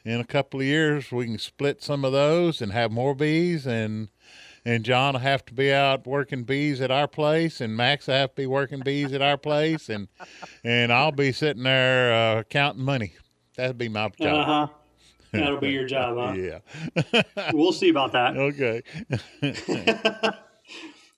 [0.08, 3.66] in a couple of years we can split some of those and have more bees
[3.66, 4.08] and
[4.64, 8.14] and John will have to be out working bees at our place, and Max will
[8.14, 10.08] have to be working bees at our place, and
[10.62, 13.14] and I'll be sitting there uh, counting money.
[13.56, 14.48] That'd be my job.
[14.48, 14.66] Uh-huh.
[15.32, 16.32] That'll be your job, huh?
[16.34, 17.22] yeah.
[17.52, 18.36] we'll see about that.
[18.36, 18.82] Okay.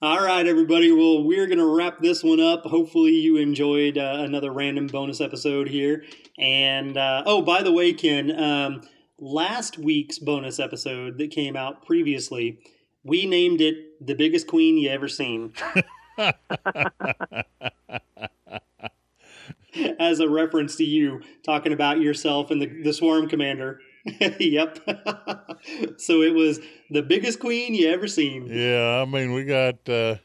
[0.03, 0.91] All right, everybody.
[0.93, 2.65] Well, we're going to wrap this one up.
[2.65, 6.05] Hopefully, you enjoyed uh, another random bonus episode here.
[6.39, 8.81] And uh, oh, by the way, Ken, um,
[9.19, 12.61] last week's bonus episode that came out previously,
[13.05, 15.53] we named it "The Biggest Queen You Ever Seen."
[19.99, 23.81] As a reference to you talking about yourself and the, the swarm commander.
[24.41, 24.79] yep.
[25.99, 28.47] so it was the biggest queen you ever seen.
[28.47, 29.89] Yeah, I mean we got.
[29.89, 30.17] Uh,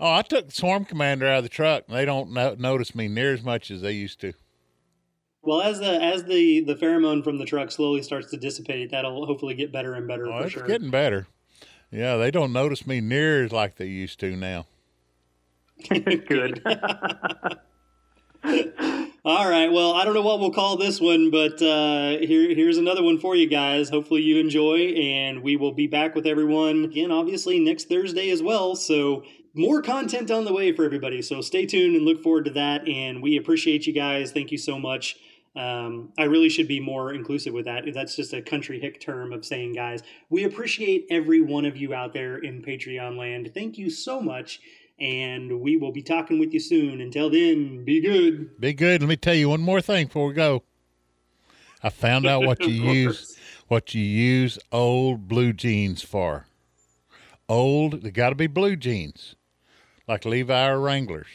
[0.00, 1.84] oh, I took the swarm commander out of the truck.
[1.88, 4.32] and They don't no- notice me near as much as they used to.
[5.44, 9.26] Well, as the as the the pheromone from the truck slowly starts to dissipate, that'll
[9.26, 10.66] hopefully get better and better Oh, for it's sure.
[10.66, 11.26] getting better.
[11.90, 14.66] Yeah, they don't notice me near as like they used to now.
[15.88, 16.62] Good.
[19.24, 19.70] All right.
[19.70, 23.20] Well, I don't know what we'll call this one, but uh, here here's another one
[23.20, 23.88] for you guys.
[23.88, 28.42] Hopefully you enjoy, and we will be back with everyone again, obviously next Thursday as
[28.42, 28.74] well.
[28.74, 29.22] So
[29.54, 31.22] more content on the way for everybody.
[31.22, 32.88] So stay tuned and look forward to that.
[32.88, 34.32] And we appreciate you guys.
[34.32, 35.14] Thank you so much.
[35.54, 37.84] Um, I really should be more inclusive with that.
[37.94, 41.94] That's just a country hick term of saying, guys, we appreciate every one of you
[41.94, 43.52] out there in Patreon land.
[43.54, 44.60] Thank you so much.
[45.02, 47.00] And we will be talking with you soon.
[47.00, 48.60] Until then, be good.
[48.60, 49.02] Be good.
[49.02, 50.62] Let me tell you one more thing before we go.
[51.82, 53.36] I found out what you use
[53.66, 56.46] what you use old blue jeans for.
[57.48, 59.34] Old, they got to be blue jeans,
[60.06, 61.26] like Levi or Wranglers.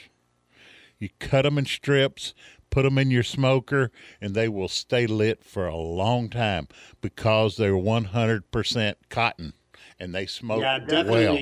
[0.98, 2.34] You cut them in strips,
[2.70, 3.92] put them in your smoker,
[4.22, 6.70] and they will stay lit for a long time
[7.02, 9.54] because they're 100% cotton
[10.00, 11.38] and they smoke yeah, well.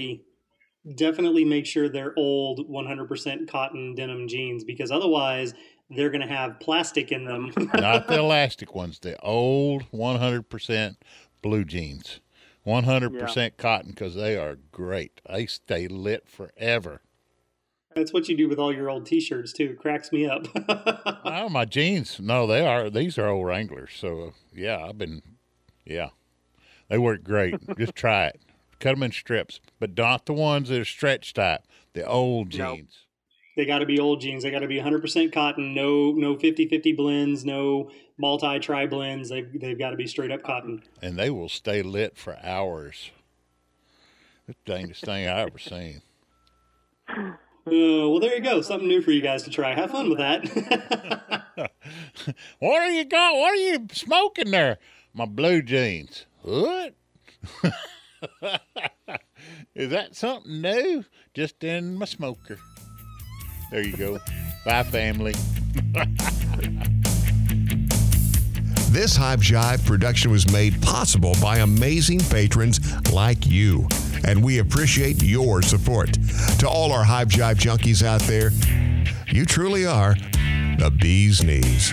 [0.93, 1.45] Definitely.
[1.45, 5.53] Make sure they're old 100% cotton denim jeans because otherwise
[5.89, 7.51] they're going to have plastic in them.
[7.75, 10.95] Not the elastic ones, the old 100%
[11.41, 12.19] blue jeans.
[12.65, 15.21] 100% cotton because they are great.
[15.29, 17.01] They stay lit forever.
[17.95, 19.71] That's what you do with all your old t-shirts too.
[19.71, 20.47] It cracks me up.
[21.27, 22.19] Oh, my jeans.
[22.19, 22.89] No, they are.
[22.89, 23.91] These are old Wranglers.
[23.95, 25.21] So, uh, yeah, I've been,
[25.83, 26.09] yeah.
[26.87, 27.55] They work great.
[27.77, 28.41] Just try it.
[28.79, 31.61] Cut them in strips, but not the ones that are stretch type.
[31.93, 32.75] The old No.
[32.75, 32.99] jeans.
[33.57, 34.43] They got to be old jeans.
[34.43, 35.73] They got to be 100% cotton.
[35.73, 37.45] No, no 50-50 blends.
[37.45, 39.29] No multi tri blends.
[39.29, 40.83] They've they've got to be straight up cotton.
[41.01, 43.11] and they will stay lit for hours.
[44.47, 46.01] The dangest thing I ever seen.
[47.07, 47.31] Uh,
[47.65, 48.61] well, there you go.
[48.61, 49.73] Something new for you guys to try.
[49.73, 51.43] Have fun with that.
[52.59, 53.35] What are you got?
[53.35, 54.77] What are you smoking there?
[55.13, 56.25] My blue jeans.
[56.41, 56.93] What?
[59.75, 61.03] Is that something new?
[61.33, 62.59] Just in my smoker.
[63.71, 64.19] There you go.
[64.65, 65.35] Bye, family.
[68.95, 72.79] This Hive Jive production was made possible by amazing patrons
[73.11, 73.89] like you,
[74.25, 76.13] and we appreciate your support.
[76.59, 78.51] To all our Hive Jive junkies out there,
[79.27, 80.15] you truly are
[80.79, 81.91] the bee's knees.